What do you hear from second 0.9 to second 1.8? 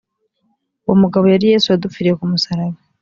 mugabo yari yesu